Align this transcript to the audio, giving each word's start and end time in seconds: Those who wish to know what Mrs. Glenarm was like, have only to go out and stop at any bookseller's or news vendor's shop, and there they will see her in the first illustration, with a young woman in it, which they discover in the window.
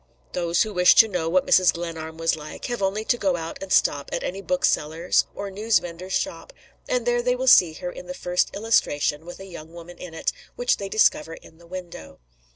Those 0.33 0.63
who 0.63 0.73
wish 0.73 0.95
to 0.95 1.07
know 1.07 1.29
what 1.29 1.45
Mrs. 1.45 1.71
Glenarm 1.73 2.17
was 2.17 2.35
like, 2.35 2.65
have 2.65 2.81
only 2.81 3.05
to 3.05 3.17
go 3.19 3.35
out 3.35 3.61
and 3.61 3.71
stop 3.71 4.09
at 4.11 4.23
any 4.23 4.41
bookseller's 4.41 5.27
or 5.35 5.51
news 5.51 5.77
vendor's 5.77 6.13
shop, 6.13 6.51
and 6.89 7.05
there 7.05 7.21
they 7.21 7.35
will 7.35 7.45
see 7.45 7.73
her 7.73 7.91
in 7.91 8.07
the 8.07 8.15
first 8.15 8.49
illustration, 8.55 9.27
with 9.27 9.39
a 9.39 9.45
young 9.45 9.73
woman 9.73 9.99
in 9.99 10.15
it, 10.15 10.33
which 10.55 10.77
they 10.77 10.89
discover 10.89 11.35
in 11.35 11.59
the 11.59 11.67
window. 11.67 12.17